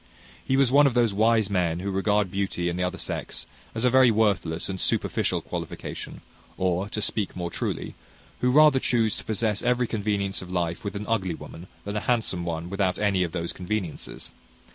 [0.43, 3.85] He was one of those wise men who regard beauty in the other sex as
[3.85, 6.21] a very worthless and superficial qualification;
[6.57, 7.93] or, to speak more truly,
[8.39, 11.99] who rather chuse to possess every convenience of life with an ugly woman, than a
[12.09, 14.31] handsome one without any of those conveniences.